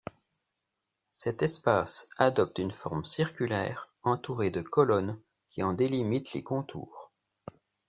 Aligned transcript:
Cet 1.13 1.43
espace 1.43 2.09
adopte 2.17 2.57
une 2.57 2.71
forme 2.71 3.05
circulaire 3.05 3.93
entourée 4.01 4.49
de 4.49 4.63
colonnes 4.63 5.21
qui 5.51 5.61
en 5.61 5.73
délimitent 5.73 6.33
les 6.33 6.41
contours. 6.41 7.11